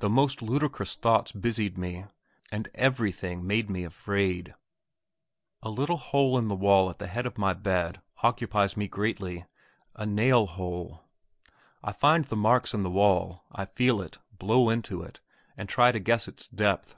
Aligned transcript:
The 0.00 0.10
most 0.10 0.42
ludicrous 0.42 0.96
thoughts 0.96 1.30
busied 1.30 1.78
me, 1.78 2.06
and 2.50 2.68
everything 2.74 3.46
made 3.46 3.70
me 3.70 3.84
afraid. 3.84 4.52
A 5.62 5.70
little 5.70 5.96
hole 5.96 6.36
in 6.36 6.48
the 6.48 6.56
wall 6.56 6.90
at 6.90 6.98
the 6.98 7.06
head 7.06 7.24
of 7.24 7.38
my 7.38 7.52
bed 7.52 8.02
occupies 8.24 8.76
me 8.76 8.88
greatly 8.88 9.46
a 9.94 10.06
nail 10.06 10.48
hole. 10.48 11.04
I 11.84 11.92
find 11.92 12.24
the 12.24 12.34
marks 12.34 12.74
in 12.74 12.82
the 12.82 12.90
wall 12.90 13.44
I 13.52 13.66
feel 13.66 14.02
it, 14.02 14.18
blow 14.36 14.70
into 14.70 15.02
it, 15.04 15.20
and 15.56 15.68
try 15.68 15.92
to 15.92 16.00
guess 16.00 16.26
its 16.26 16.48
depth. 16.48 16.96